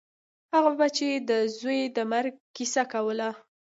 هغه 0.53 0.71
به 0.79 0.87
چې 0.97 1.07
د 1.29 1.31
زوى 1.57 1.79
د 1.95 1.97
مرګ 2.11 2.33
کيسه 2.55 2.83
کوله. 2.93 3.29